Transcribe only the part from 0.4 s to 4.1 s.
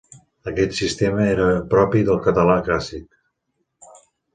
Aquest sistema era propi del català clàssic.